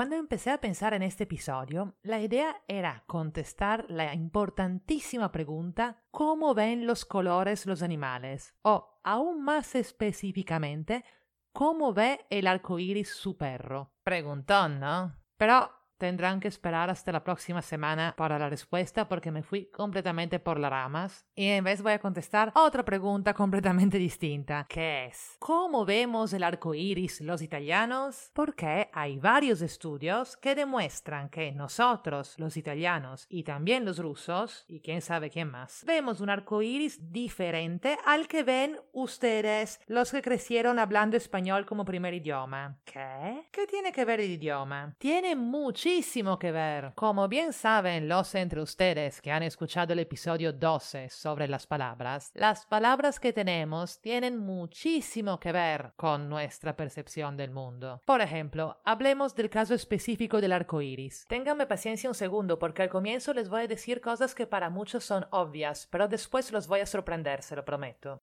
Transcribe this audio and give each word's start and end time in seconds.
Cuando 0.00 0.16
empecé 0.16 0.50
a 0.50 0.62
pensar 0.62 0.94
en 0.94 1.02
este 1.02 1.24
episodio, 1.24 1.94
la 2.00 2.22
idea 2.22 2.62
era 2.66 3.04
contestar 3.06 3.84
la 3.90 4.14
importantísima 4.14 5.30
pregunta 5.30 6.04
¿cómo 6.10 6.54
ven 6.54 6.86
los 6.86 7.04
colores 7.04 7.66
los 7.66 7.82
animales? 7.82 8.54
O, 8.62 8.98
aún 9.04 9.44
más 9.44 9.74
específicamente, 9.74 11.04
¿cómo 11.52 11.92
ve 11.92 12.24
el 12.30 12.46
arco 12.46 12.78
iris 12.78 13.10
su 13.10 13.36
perro? 13.36 13.92
Preguntón, 14.02 14.80
¿no? 14.80 15.18
Pero 15.36 15.70
Tendrán 16.00 16.40
que 16.40 16.48
esperar 16.48 16.88
hasta 16.88 17.12
la 17.12 17.22
próxima 17.22 17.60
semana 17.60 18.14
para 18.16 18.38
la 18.38 18.48
respuesta 18.48 19.06
porque 19.06 19.30
me 19.30 19.42
fui 19.42 19.66
completamente 19.66 20.38
por 20.38 20.58
las 20.58 20.70
ramas 20.70 21.26
y 21.34 21.44
en 21.48 21.62
vez 21.62 21.82
voy 21.82 21.92
a 21.92 21.98
contestar 21.98 22.52
otra 22.54 22.86
pregunta 22.86 23.34
completamente 23.34 23.98
distinta, 24.08 24.64
que 24.66 25.04
es 25.04 25.36
¿cómo 25.38 25.84
vemos 25.84 26.32
el 26.32 26.42
arco 26.42 26.74
iris 26.74 27.20
los 27.20 27.42
italianos? 27.42 28.30
Porque 28.32 28.88
hay 28.94 29.18
varios 29.18 29.60
estudios 29.60 30.38
que 30.38 30.54
demuestran 30.54 31.28
que 31.28 31.52
nosotros, 31.52 32.34
los 32.38 32.56
italianos 32.56 33.26
y 33.28 33.42
también 33.42 33.84
los 33.84 33.98
rusos 33.98 34.64
y 34.68 34.80
quién 34.80 35.02
sabe 35.02 35.28
quién 35.28 35.50
más, 35.50 35.84
vemos 35.86 36.22
un 36.22 36.30
arco 36.30 36.62
iris 36.62 37.12
diferente 37.12 37.98
al 38.06 38.26
que 38.26 38.42
ven 38.42 38.80
ustedes, 38.94 39.78
los 39.86 40.12
que 40.12 40.22
crecieron 40.22 40.78
hablando 40.78 41.18
español 41.18 41.66
como 41.66 41.84
primer 41.84 42.14
idioma. 42.14 42.78
¿Qué? 42.86 43.48
¿Qué 43.52 43.66
tiene 43.66 43.92
que 43.92 44.06
ver 44.06 44.20
el 44.20 44.30
idioma? 44.30 44.94
Tiene 44.96 45.36
mucho 45.36 45.89
muchísimo 45.90 46.38
que 46.38 46.52
ver. 46.52 46.92
Como 46.94 47.26
bien 47.26 47.52
saben 47.52 48.08
los 48.08 48.36
entre 48.36 48.60
ustedes 48.62 49.20
que 49.20 49.32
han 49.32 49.42
escuchado 49.42 49.92
el 49.92 49.98
episodio 49.98 50.52
12 50.52 51.10
sobre 51.10 51.48
las 51.48 51.66
palabras, 51.66 52.30
las 52.34 52.64
palabras 52.64 53.18
que 53.18 53.32
tenemos 53.32 54.00
tienen 54.00 54.38
muchísimo 54.38 55.40
que 55.40 55.50
ver 55.50 55.92
con 55.96 56.28
nuestra 56.28 56.76
percepción 56.76 57.36
del 57.36 57.50
mundo. 57.50 58.00
Por 58.06 58.20
ejemplo, 58.20 58.78
hablemos 58.84 59.34
del 59.34 59.50
caso 59.50 59.74
específico 59.74 60.40
del 60.40 60.52
arco 60.52 60.80
iris. 60.80 61.26
Ténganme 61.28 61.66
paciencia 61.66 62.08
un 62.08 62.14
segundo 62.14 62.60
porque 62.60 62.82
al 62.82 62.88
comienzo 62.88 63.34
les 63.34 63.48
voy 63.48 63.62
a 63.62 63.66
decir 63.66 64.00
cosas 64.00 64.32
que 64.32 64.46
para 64.46 64.70
muchos 64.70 65.02
son 65.02 65.26
obvias, 65.30 65.88
pero 65.90 66.06
después 66.06 66.52
los 66.52 66.68
voy 66.68 66.80
a 66.80 66.86
sorprender, 66.86 67.42
se 67.42 67.56
lo 67.56 67.64
prometo. 67.64 68.20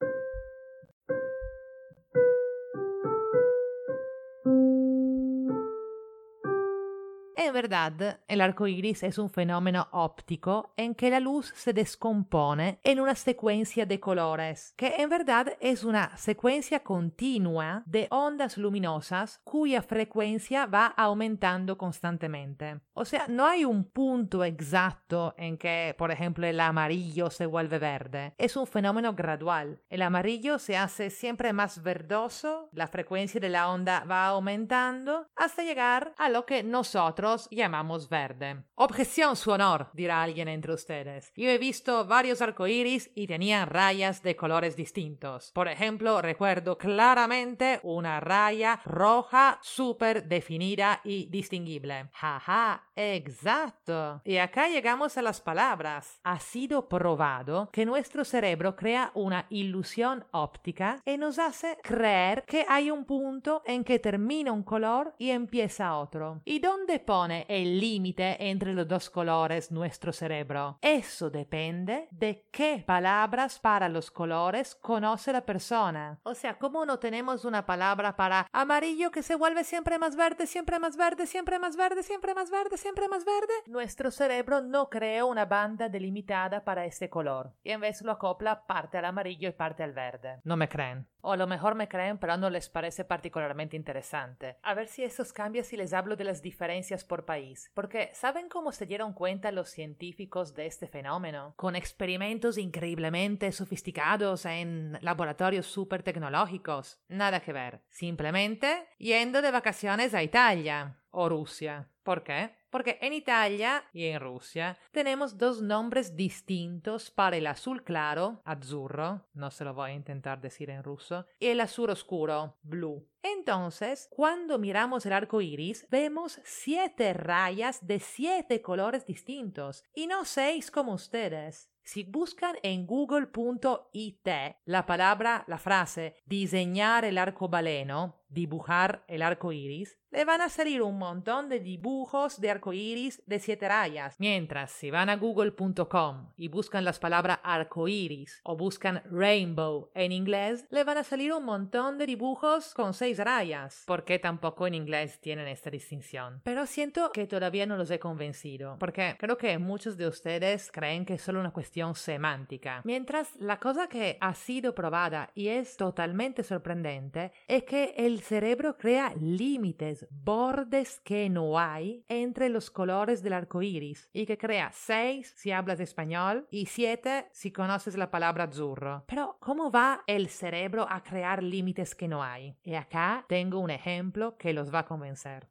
En 7.40 7.54
verdad, 7.54 8.20
el 8.28 8.42
arco 8.42 8.66
iris 8.66 9.04
es 9.04 9.20
un 9.20 9.30
fenómeno 9.30 9.88
óptico 9.92 10.74
en 10.76 10.96
que 10.96 11.12
la 11.12 11.20
luz 11.20 11.54
se 11.56 11.72
descompone 11.72 12.80
en 12.84 13.00
una 13.00 13.14
secuencia 13.14 13.86
de 13.86 14.00
colores, 14.00 14.74
que 14.76 14.96
en 14.98 15.08
verdad 15.08 15.56
es 15.60 15.84
una 15.84 16.18
secuencia 16.18 16.80
continua 16.80 17.84
de 17.86 18.08
ondas 18.10 18.58
luminosas 18.58 19.40
cuya 19.44 19.84
frecuencia 19.84 20.66
va 20.66 20.88
aumentando 20.88 21.78
constantemente. 21.78 22.80
O 22.96 23.06
sea, 23.06 23.28
no 23.28 23.46
hay 23.46 23.66
un 23.66 23.84
punto 23.84 24.44
exacto 24.44 25.36
en 25.38 25.60
que, 25.60 25.94
por 25.96 26.10
ejemplo, 26.10 26.48
el 26.48 26.60
amarillo 26.60 27.30
se 27.30 27.46
vuelve 27.46 27.78
verde. 27.78 28.34
Es 28.40 28.58
un 28.58 28.66
fenómeno 28.66 29.14
gradual. 29.14 29.80
El 29.90 30.02
amarillo 30.02 30.58
se 30.58 30.76
hace 30.76 31.12
siempre 31.12 31.54
más 31.54 31.84
verdoso, 31.84 32.70
la 32.74 32.88
frecuencia 32.88 33.40
de 33.40 33.50
la 33.50 33.70
onda 33.70 34.04
va 34.10 34.26
aumentando 34.26 35.28
hasta 35.36 35.62
llegar 35.62 36.16
a 36.18 36.30
lo 36.30 36.48
que 36.48 36.64
nosotros 36.64 37.27
llamamos 37.52 38.10
verde. 38.10 38.64
Objeción 38.76 39.36
su 39.36 39.52
honor, 39.52 39.90
dirá 39.94 40.24
alguien 40.24 40.48
entre 40.48 40.74
ustedes. 40.74 41.32
Yo 41.36 41.50
he 41.50 41.58
visto 41.58 42.06
varios 42.06 42.42
arcoíris 42.42 43.12
y 43.16 43.28
tenían 43.28 43.68
rayas 43.68 44.24
de 44.24 44.36
colores 44.36 44.76
distintos. 44.76 45.52
Por 45.54 45.68
ejemplo, 45.68 46.22
recuerdo 46.22 46.78
claramente 46.78 47.80
una 47.84 48.20
raya 48.20 48.80
roja 48.86 49.60
súper 49.62 50.28
definida 50.28 51.02
y 51.04 51.26
distinguible. 51.26 52.10
Jaja, 52.14 52.84
exacto. 52.96 54.22
Y 54.24 54.38
acá 54.38 54.68
llegamos 54.68 55.18
a 55.18 55.22
las 55.22 55.42
palabras. 55.42 56.20
Ha 56.24 56.40
sido 56.40 56.88
probado 56.88 57.70
que 57.72 57.86
nuestro 57.86 58.24
cerebro 58.24 58.76
crea 58.76 59.12
una 59.14 59.46
ilusión 59.50 60.26
óptica 60.32 61.02
y 61.06 61.18
nos 61.18 61.40
hace 61.40 61.78
creer 61.84 62.44
que 62.46 62.66
hay 62.68 62.92
un 62.92 63.06
punto 63.06 63.62
en 63.66 63.84
que 63.84 64.00
termina 64.00 64.52
un 64.52 64.64
color 64.64 65.14
y 65.18 65.32
empieza 65.32 65.98
otro. 65.98 66.42
¿Y 66.46 66.60
dónde 66.60 67.00
el 67.26 67.80
límite 67.80 68.50
entre 68.50 68.74
los 68.74 68.88
dos 68.88 69.10
colores 69.10 69.72
nuestro 69.72 70.14
cerebro. 70.14 70.78
Eso 70.82 71.30
depende 71.30 72.08
de 72.12 72.48
qué 72.52 72.84
palabras 72.86 73.60
para 73.60 73.90
los 73.90 74.12
colores 74.12 74.76
conoce 74.76 75.34
la 75.34 75.46
persona. 75.46 76.20
O 76.24 76.36
sea, 76.36 76.58
como 76.60 76.86
no 76.86 77.00
tenemos 77.00 77.46
una 77.46 77.66
palabra 77.66 78.16
para 78.16 78.48
amarillo 78.52 79.12
que 79.12 79.24
se 79.24 79.36
vuelve 79.36 79.64
siempre 79.64 79.98
más 79.98 80.16
verde, 80.16 80.46
siempre 80.46 80.80
más 80.80 80.96
verde, 80.96 81.26
siempre 81.26 81.60
más 81.60 81.76
verde, 81.76 82.04
siempre 82.04 82.36
más 82.36 82.52
verde, 82.52 82.78
siempre 82.78 83.08
más 83.08 83.26
verde, 83.26 83.54
nuestro 83.66 84.12
cerebro 84.12 84.62
no 84.62 84.90
crea 84.90 85.26
una 85.26 85.46
banda 85.46 85.90
delimitada 85.90 86.64
para 86.64 86.86
este 86.86 87.10
color 87.10 87.54
y 87.64 87.72
en 87.72 87.82
vez 87.82 88.02
lo 88.02 88.12
acopla 88.12 88.66
parte 88.68 88.98
al 88.98 89.06
amarillo 89.06 89.50
y 89.50 89.54
parte 89.54 89.84
al 89.84 89.94
verde. 89.94 90.40
No 90.44 90.56
me 90.56 90.70
creen. 90.70 91.08
O 91.22 91.34
a 91.34 91.38
lo 91.38 91.48
mejor 91.48 91.76
me 91.76 91.90
creen, 91.90 92.20
pero 92.20 92.38
no 92.38 92.50
les 92.50 92.70
parece 92.70 93.04
particularmente 93.04 93.76
interesante. 93.76 94.58
A 94.62 94.74
ver 94.74 94.88
si 94.88 95.04
esos 95.04 95.34
cambia 95.34 95.64
si 95.64 95.76
les 95.76 95.94
hablo 95.94 96.16
de 96.16 96.24
las 96.24 96.42
diferencias 96.42 97.04
por 97.08 97.26
país. 97.26 97.72
Porque 97.74 98.12
¿saben 98.14 98.50
cómo 98.50 98.72
se 98.72 98.86
dieron 98.86 99.14
cuenta 99.14 99.52
los 99.52 99.70
científicos 99.70 100.54
de 100.54 100.66
este 100.68 100.88
fenómeno? 100.88 101.54
Con 101.56 101.76
experimentos 101.76 102.58
increíblemente 102.58 103.52
sofisticados 103.52 104.46
en 104.46 104.98
laboratorios 105.02 105.66
súper 105.66 106.04
tecnológicos. 106.04 107.00
Nada 107.08 107.40
que 107.40 107.54
ver. 107.54 107.82
Simplemente 107.90 108.88
yendo 108.98 109.42
de 109.42 109.52
vacaciones 109.52 110.14
a 110.14 110.24
Italia 110.24 110.98
o 111.12 111.30
Rusia. 111.30 111.90
¿Por 112.04 112.24
qué? 112.24 112.56
Porque 112.70 112.98
en 113.02 113.14
Italia 113.14 113.84
y 113.94 114.06
en 114.06 114.20
Rusia 114.20 114.78
tenemos 114.92 115.38
dos 115.38 115.62
nombres 115.62 116.16
distintos 116.16 117.12
para 117.12 117.38
el 117.38 117.48
azul 117.48 117.84
claro, 117.84 118.42
azzurro, 118.44 119.26
no 119.34 119.52
se 119.52 119.64
lo 119.64 119.74
voy 119.74 119.92
a 119.92 119.94
intentar 119.94 120.42
decir 120.42 120.70
en 120.70 120.84
ruso, 120.84 121.26
y 121.40 121.48
el 121.48 121.62
azul 121.62 121.90
oscuro, 121.90 122.58
blue. 122.64 123.08
Entonces, 123.24 124.08
cuando 124.12 124.60
miramos 124.60 125.06
el 125.06 125.14
arco 125.14 125.42
iris, 125.42 125.88
vemos 125.90 126.40
siete 126.44 127.14
rayas 127.14 127.86
de 127.86 128.00
siete 128.00 128.62
colores 128.62 129.06
distintos 129.06 129.84
y 129.94 130.08
no 130.08 130.26
seis 130.26 130.72
como 130.72 130.94
ustedes. 130.94 131.72
Si 131.84 132.04
buscan 132.04 132.58
en 132.64 132.86
google.it 132.86 134.28
la 134.66 134.86
palabra, 134.86 135.46
la 135.48 135.58
frase 135.58 136.18
diseñar 136.26 137.06
el 137.06 137.18
arcobaleno, 137.18 138.17
dibujar 138.30 139.04
el 139.08 139.22
arco 139.22 139.52
iris, 139.52 139.98
le 140.12 140.26
van 140.26 140.42
a 140.42 140.50
salir 140.50 140.82
un 140.82 140.98
montón 140.98 141.50
de 141.50 141.60
dibujos 141.60 142.40
de 142.40 142.50
arco 142.50 142.74
iris 142.74 143.22
de 143.26 143.40
siete 143.40 143.68
rayas. 143.68 144.16
Mientras, 144.20 144.72
si 144.72 144.90
van 144.90 145.10
a 145.10 145.18
google.com 145.18 146.32
y 146.38 146.48
buscan 146.48 146.86
las 146.86 146.98
palabras 147.00 147.40
arco 147.44 147.88
iris 147.88 148.40
o 148.44 148.56
buscan 148.56 149.04
rainbow 149.12 149.92
en 149.94 150.12
inglés, 150.12 150.66
le 150.70 150.84
van 150.84 150.98
a 150.98 151.04
salir 151.04 151.34
un 151.34 151.44
montón 151.44 151.98
de 151.98 152.06
dibujos 152.06 152.74
con 152.74 152.94
seis 152.94 153.18
rayas. 153.20 153.84
Porque 153.86 154.18
tampoco 154.18 154.66
en 154.66 154.76
inglés 154.76 155.20
tienen 155.20 155.48
esta 155.48 155.70
distinción. 155.70 156.42
Pero 156.44 156.66
siento 156.66 157.12
que 157.12 157.28
todavía 157.28 157.66
no 157.66 157.78
los 157.78 157.92
he 157.92 158.00
convencido, 158.00 158.78
porque 158.80 159.16
creo 159.20 159.38
que 159.38 159.58
muchos 159.58 159.98
de 159.98 160.08
ustedes 160.08 160.72
creen 160.72 161.06
que 161.06 161.16
es 161.16 161.22
solo 161.22 161.40
una 161.40 161.52
cuestión 161.52 161.96
semántica. 161.96 162.82
Mientras 162.86 163.36
la 163.36 163.60
cosa 163.60 163.88
que 163.88 164.18
ha 164.22 164.34
sido 164.34 164.74
probada 164.74 165.32
y 165.36 165.50
es 165.50 165.76
totalmente 165.76 166.44
sorprendente 166.44 167.32
es 167.48 167.64
que 167.64 167.94
el 167.98 168.17
cerebro 168.22 168.78
crea 168.78 169.14
límites, 169.20 170.08
bordes 170.10 171.00
que 171.02 171.30
no 171.30 171.60
hay 171.60 172.04
entre 172.08 172.50
los 172.50 172.72
colores 172.72 173.24
del 173.24 173.34
arco 173.34 173.62
iris 173.62 174.10
y 174.14 174.26
que 174.26 174.38
crea 174.38 174.72
seis 174.74 175.34
si 175.36 175.52
hablas 175.52 175.80
español 175.80 176.48
y 176.52 176.68
siete 176.68 177.28
si 177.32 177.52
conoces 177.52 177.98
la 177.98 178.12
palabra 178.12 178.46
azzurro. 178.46 179.04
Pero, 179.08 179.38
¿cómo 179.40 179.72
va 179.72 180.04
el 180.08 180.30
cerebro 180.30 180.88
a 180.90 181.04
crear 181.04 181.44
límites 181.44 181.96
que 181.96 182.08
no 182.08 182.24
hay? 182.24 182.56
Y 182.64 182.76
acá 182.76 183.26
tengo 183.28 183.60
un 183.60 183.70
ejemplo 183.70 184.38
que 184.38 184.54
los 184.54 184.74
va 184.74 184.80
a 184.80 184.86
convencer. 184.86 185.48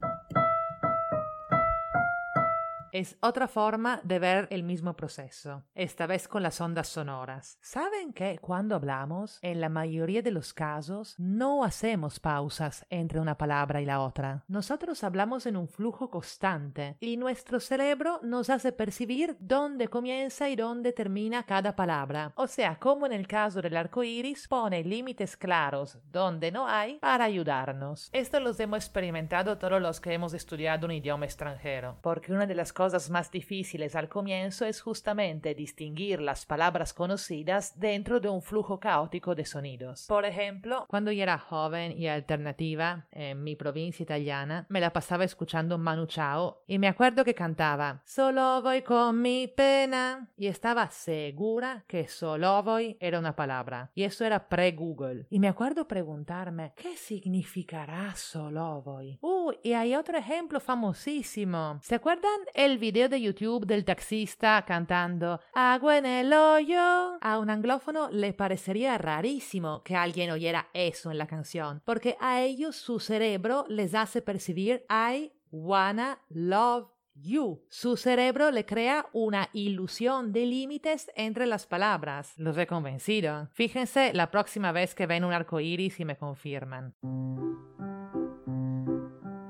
Es 2.97 3.15
otra 3.21 3.47
forma 3.47 4.01
de 4.03 4.17
ver 4.17 4.47
el 4.49 4.63
mismo 4.63 4.95
proceso, 4.95 5.63
esta 5.75 6.07
vez 6.07 6.27
con 6.27 6.41
las 6.41 6.59
ondas 6.59 6.87
sonoras. 6.87 7.59
¿Saben 7.61 8.11
que 8.11 8.39
cuando 8.39 8.73
hablamos, 8.73 9.37
en 9.43 9.61
la 9.61 9.69
mayoría 9.69 10.23
de 10.23 10.31
los 10.31 10.51
casos, 10.51 11.13
no 11.19 11.63
hacemos 11.63 12.19
pausas 12.19 12.87
entre 12.89 13.19
una 13.19 13.37
palabra 13.37 13.81
y 13.81 13.85
la 13.85 14.01
otra? 14.01 14.43
Nosotros 14.47 15.03
hablamos 15.03 15.45
en 15.45 15.57
un 15.57 15.67
flujo 15.67 16.09
constante 16.09 16.97
y 16.99 17.17
nuestro 17.17 17.59
cerebro 17.59 18.19
nos 18.23 18.49
hace 18.49 18.71
percibir 18.71 19.37
dónde 19.39 19.89
comienza 19.89 20.49
y 20.49 20.55
dónde 20.55 20.91
termina 20.91 21.43
cada 21.43 21.75
palabra. 21.75 22.31
O 22.33 22.47
sea, 22.47 22.79
como 22.79 23.05
en 23.05 23.13
el 23.13 23.27
caso 23.27 23.61
del 23.61 23.77
arco 23.77 24.03
iris, 24.03 24.47
pone 24.47 24.83
límites 24.83 25.37
claros 25.37 25.99
donde 26.11 26.51
no 26.51 26.67
hay 26.67 26.97
para 26.97 27.25
ayudarnos. 27.25 28.09
Esto 28.11 28.39
los 28.39 28.59
hemos 28.59 28.79
experimentado 28.79 29.59
todos 29.59 29.79
los 29.79 30.01
que 30.01 30.13
hemos 30.13 30.33
estudiado 30.33 30.87
un 30.87 30.93
idioma 30.93 31.25
extranjero, 31.25 31.99
porque 32.01 32.33
una 32.33 32.47
de 32.47 32.55
las 32.55 32.73
cosas 32.73 32.86
más 33.09 33.31
difíciles 33.31 33.95
al 33.95 34.09
comienzo 34.09 34.65
es 34.65 34.81
justamente 34.81 35.55
distinguir 35.55 36.21
las 36.21 36.45
palabras 36.45 36.93
conocidas 36.93 37.79
dentro 37.79 38.19
de 38.19 38.29
un 38.29 38.41
flujo 38.41 38.79
caótico 38.79 39.35
de 39.35 39.45
sonidos. 39.45 40.05
Por 40.07 40.25
ejemplo, 40.25 40.85
cuando 40.87 41.11
yo 41.11 41.23
era 41.23 41.37
joven 41.37 41.91
y 41.97 42.07
alternativa 42.07 43.07
en 43.11 43.43
mi 43.43 43.55
provincia 43.55 44.03
italiana, 44.03 44.65
me 44.69 44.79
la 44.79 44.93
pasaba 44.93 45.23
escuchando 45.23 45.77
Manu 45.77 46.05
Chao 46.07 46.63
y 46.67 46.79
me 46.79 46.87
acuerdo 46.87 47.23
que 47.23 47.33
cantaba 47.33 48.01
Solo 48.05 48.61
voy 48.61 48.81
con 48.81 49.21
mi 49.21 49.47
pena 49.47 50.29
y 50.37 50.47
estaba 50.47 50.89
segura 50.89 51.83
que 51.87 52.07
solo 52.07 52.61
voy 52.63 52.97
era 52.99 53.19
una 53.19 53.35
palabra 53.35 53.91
y 53.93 54.03
eso 54.03 54.25
era 54.25 54.47
pre-Google. 54.47 55.27
Y 55.29 55.39
me 55.39 55.47
acuerdo 55.47 55.87
preguntarme 55.87 56.73
¿qué 56.75 56.95
significará 56.95 58.15
solo 58.15 58.81
voy? 58.81 59.17
Uh, 59.21 59.51
y 59.63 59.73
hay 59.73 59.95
otro 59.95 60.17
ejemplo 60.17 60.59
famosísimo. 60.59 61.79
¿Se 61.81 61.95
acuerdan 61.95 62.39
el 62.53 62.76
video 62.77 63.09
de 63.09 63.21
YouTube 63.21 63.65
del 63.65 63.85
taxista 63.85 64.63
cantando 64.65 65.39
Agua 65.53 65.97
en 65.97 66.05
el 66.05 66.33
hoyo? 66.33 66.79
A 67.21 67.39
un 67.39 67.49
anglófono 67.49 68.09
le 68.11 68.33
parecería 68.33 68.97
rarísimo 68.97 69.83
que 69.83 69.95
alguien 69.95 70.31
oyera 70.31 70.69
eso 70.73 71.11
en 71.11 71.17
la 71.17 71.27
canción, 71.27 71.81
porque 71.85 72.17
a 72.19 72.41
ellos 72.41 72.75
su 72.75 72.99
cerebro 72.99 73.65
les 73.67 73.95
hace 73.95 74.21
percibir 74.21 74.85
I 74.89 75.31
wanna 75.51 76.19
love 76.29 76.87
you. 77.15 77.63
Su 77.69 77.97
cerebro 77.97 78.51
le 78.51 78.65
crea 78.65 79.07
una 79.13 79.49
ilusión 79.53 80.31
de 80.31 80.45
límites 80.45 81.11
entre 81.15 81.45
las 81.45 81.65
palabras. 81.65 82.33
Los 82.37 82.57
he 82.57 82.67
convencido. 82.67 83.49
Fíjense 83.53 84.13
la 84.13 84.31
próxima 84.31 84.71
vez 84.71 84.95
que 84.95 85.07
ven 85.07 85.23
un 85.23 85.33
arco 85.33 85.59
iris 85.59 85.99
y 85.99 86.05
me 86.05 86.17
confirman. 86.17 86.93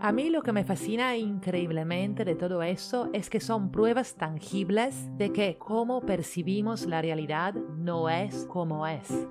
A 0.07 0.13
mí 0.13 0.29
lo 0.29 0.41
que 0.41 0.53
me 0.53 0.63
fascina 0.63 1.17
increíblemente 1.17 2.23
de 2.23 2.33
todo 2.35 2.63
eso 2.63 3.09
es 3.11 3.29
que 3.29 3.41
son 3.41 3.73
pruebas 3.73 4.15
tangibles 4.15 4.95
de 5.17 5.33
que 5.33 5.57
cómo 5.57 5.99
percibimos 5.99 6.85
la 6.85 7.01
realidad 7.01 7.53
no 7.53 8.09
es 8.09 8.45
como 8.45 8.87
es. 8.87 9.27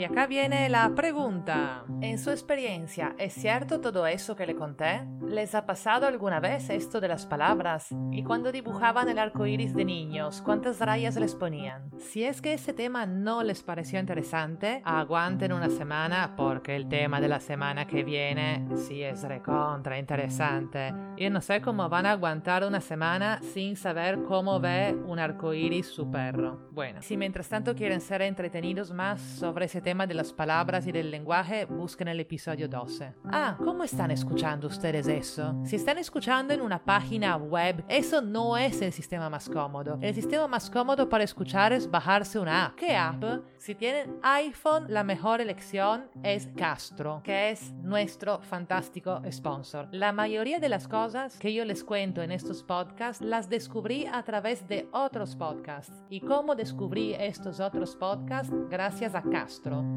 Y 0.00 0.04
acá 0.04 0.26
viene 0.26 0.70
la 0.70 0.94
pregunta. 0.94 1.84
En 2.00 2.18
su 2.18 2.30
experiencia, 2.30 3.14
¿es 3.18 3.34
cierto 3.34 3.82
todo 3.82 4.06
eso 4.06 4.34
que 4.34 4.46
le 4.46 4.54
conté? 4.54 5.02
¿Les 5.20 5.54
ha 5.54 5.66
pasado 5.66 6.06
alguna 6.06 6.40
vez 6.40 6.70
esto 6.70 7.02
de 7.02 7.08
las 7.08 7.26
palabras? 7.26 7.88
¿Y 8.10 8.24
cuando 8.24 8.50
dibujaban 8.50 9.10
el 9.10 9.18
arco 9.18 9.44
iris 9.44 9.74
de 9.74 9.84
niños, 9.84 10.40
cuántas 10.40 10.80
rayas 10.80 11.16
les 11.16 11.34
ponían? 11.34 11.90
Si 11.98 12.24
es 12.24 12.40
que 12.40 12.54
ese 12.54 12.72
tema 12.72 13.04
no 13.04 13.42
les 13.42 13.62
pareció 13.62 14.00
interesante, 14.00 14.80
aguanten 14.86 15.52
una 15.52 15.68
semana 15.68 16.32
porque 16.34 16.76
el 16.76 16.88
tema 16.88 17.20
de 17.20 17.28
la 17.28 17.38
semana 17.38 17.86
que 17.86 18.02
viene 18.02 18.66
sí 18.76 19.02
es 19.02 19.22
recontra 19.24 19.98
interesante. 19.98 20.94
Y 21.18 21.28
no 21.28 21.42
sé 21.42 21.60
cómo 21.60 21.90
van 21.90 22.06
a 22.06 22.12
aguantar 22.12 22.64
una 22.64 22.80
semana 22.80 23.42
sin 23.52 23.76
saber 23.76 24.22
cómo 24.22 24.60
ve 24.60 24.96
un 25.04 25.18
arco 25.18 25.52
iris 25.52 25.88
su 25.88 26.10
perro. 26.10 26.70
Bueno, 26.70 27.02
si 27.02 27.18
mientras 27.18 27.50
tanto 27.50 27.74
quieren 27.74 28.00
ser 28.00 28.22
entretenidos 28.22 28.92
más 28.92 29.20
sobre 29.20 29.66
ese 29.66 29.82
tema, 29.82 29.89
tema 29.90 30.06
de 30.06 30.14
las 30.14 30.32
palabras 30.32 30.86
y 30.86 30.92
del 30.92 31.10
lenguaje, 31.10 31.64
busquen 31.64 32.06
el 32.06 32.20
episodio 32.20 32.68
12. 32.68 33.12
Ah, 33.24 33.56
¿cómo 33.58 33.82
están 33.82 34.12
escuchando 34.12 34.68
ustedes 34.68 35.08
eso? 35.08 35.52
Si 35.64 35.74
están 35.74 35.98
escuchando 35.98 36.54
en 36.54 36.60
una 36.60 36.78
página 36.78 37.36
web, 37.36 37.84
eso 37.88 38.22
no 38.22 38.56
es 38.56 38.80
el 38.82 38.92
sistema 38.92 39.28
más 39.28 39.48
cómodo. 39.48 39.98
El 40.00 40.14
sistema 40.14 40.46
más 40.46 40.70
cómodo 40.70 41.08
para 41.08 41.24
escuchar 41.24 41.72
es 41.72 41.90
bajarse 41.90 42.38
una 42.38 42.66
app. 42.66 42.76
¿Qué 42.76 42.96
app? 42.96 43.42
Si 43.58 43.74
tienen 43.74 44.16
iPhone, 44.22 44.86
la 44.88 45.02
mejor 45.02 45.40
elección 45.40 46.04
es 46.22 46.48
Castro, 46.56 47.20
que 47.24 47.50
es 47.50 47.72
nuestro 47.82 48.40
fantástico 48.42 49.20
sponsor. 49.28 49.88
La 49.90 50.12
mayoría 50.12 50.60
de 50.60 50.68
las 50.68 50.86
cosas 50.86 51.36
que 51.36 51.52
yo 51.52 51.64
les 51.64 51.82
cuento 51.82 52.22
en 52.22 52.30
estos 52.30 52.62
podcasts 52.62 53.24
las 53.24 53.48
descubrí 53.48 54.06
a 54.06 54.22
través 54.22 54.68
de 54.68 54.88
otros 54.92 55.34
podcasts. 55.34 55.92
¿Y 56.08 56.20
cómo 56.20 56.54
descubrí 56.54 57.14
estos 57.14 57.58
otros 57.58 57.96
podcasts? 57.96 58.54
Gracias 58.70 59.16
a 59.16 59.22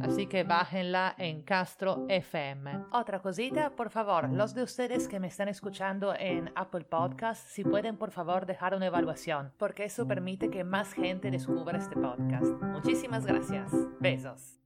Así 0.01 0.27
que 0.27 0.43
bájenla 0.43 1.15
en 1.17 1.41
Castro 1.41 2.05
FM. 2.09 2.85
Otra 2.91 3.19
cosita, 3.19 3.71
por 3.75 3.89
favor, 3.89 4.29
los 4.29 4.53
de 4.53 4.63
ustedes 4.63 5.07
que 5.07 5.19
me 5.19 5.27
están 5.27 5.47
escuchando 5.47 6.13
en 6.17 6.51
Apple 6.55 6.85
Podcast, 6.85 7.47
si 7.47 7.63
pueden 7.63 7.97
por 7.97 8.11
favor 8.11 8.45
dejar 8.45 8.75
una 8.75 8.87
evaluación, 8.87 9.51
porque 9.57 9.85
eso 9.85 10.07
permite 10.07 10.49
que 10.49 10.63
más 10.63 10.93
gente 10.93 11.31
descubra 11.31 11.77
este 11.77 11.95
podcast. 11.95 12.51
Muchísimas 12.61 13.25
gracias. 13.25 13.71
Besos. 13.99 14.62